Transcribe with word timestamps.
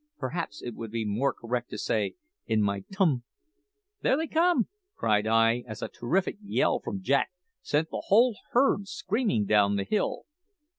Perhaps 0.17 0.63
it 0.63 0.73
would 0.73 0.89
be 0.89 1.05
more 1.05 1.31
correct 1.31 1.69
to 1.69 1.77
say 1.77 2.15
in 2.47 2.59
my 2.63 2.83
tum" 2.91 3.21
"There 4.01 4.17
they 4.17 4.25
come!" 4.25 4.67
cried 4.95 5.27
I 5.27 5.63
as 5.67 5.83
a 5.83 5.89
terrific 5.89 6.37
yell 6.41 6.79
from 6.79 7.03
Jack 7.03 7.29
sent 7.61 7.91
the 7.91 8.05
whole 8.07 8.35
herd 8.53 8.87
screaming 8.87 9.45
down 9.45 9.75
the 9.75 9.83
hill. 9.83 10.23